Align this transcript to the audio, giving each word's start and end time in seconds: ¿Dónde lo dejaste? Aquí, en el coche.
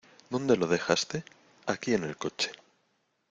¿Dónde 0.31 0.57
lo 0.57 0.65
dejaste? 0.65 1.23
Aquí, 1.67 1.93
en 1.93 2.03
el 2.05 2.17
coche. 2.17 2.49